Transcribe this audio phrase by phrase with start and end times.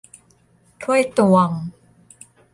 [0.83, 1.49] ถ้วยตวง